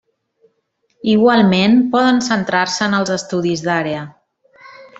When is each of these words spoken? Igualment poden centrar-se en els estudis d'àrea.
Igualment 1.15 1.75
poden 1.93 2.19
centrar-se 2.29 2.89
en 2.89 2.99
els 3.01 3.13
estudis 3.19 3.63
d'àrea. 3.69 4.01